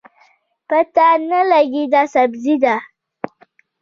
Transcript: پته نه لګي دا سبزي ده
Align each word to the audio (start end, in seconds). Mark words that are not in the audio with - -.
پته 0.67 1.07
نه 1.29 1.39
لګي 1.51 1.83
دا 1.93 2.01
سبزي 2.13 2.55
ده 2.63 2.75